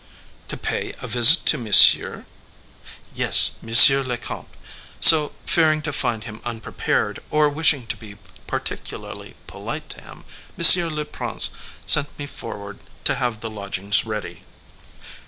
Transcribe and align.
"To 0.47 0.57
pay 0.57 0.95
a 0.99 1.05
visit 1.07 1.45
to 1.45 1.59
Monsieur?" 1.59 2.25
"Yes, 3.13 3.57
monsieur 3.61 4.01
le 4.01 4.17
comte. 4.17 4.49
So, 4.99 5.33
fearing 5.45 5.83
to 5.83 5.93
find 5.93 6.23
him 6.23 6.41
unprepared, 6.43 7.19
or 7.29 7.47
wishing 7.49 7.85
to 7.85 7.95
be 7.95 8.15
particularly 8.47 9.35
polite 9.45 9.89
to 9.89 10.01
him, 10.01 10.25
monsieur 10.57 10.89
le 10.89 11.05
prince 11.05 11.51
sent 11.85 12.17
me 12.17 12.25
forward 12.25 12.79
to 13.03 13.13
have 13.13 13.41
the 13.41 13.51
lodgings 13.51 14.03
ready." 14.03 14.41